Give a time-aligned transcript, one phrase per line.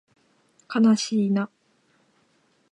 [0.67, 1.47] かなしいな